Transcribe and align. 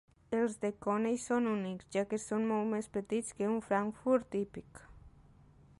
Els 0.35 0.53
de 0.61 0.69
Coney 0.85 1.17
són 1.23 1.49
únics, 1.51 1.89
ja 1.97 2.03
que 2.13 2.19
són 2.23 2.49
molt 2.53 2.67
més 2.73 2.91
petits 2.97 3.31
que 3.41 3.51
un 3.53 3.61
frankfurt 3.69 4.29
típic. 4.37 4.81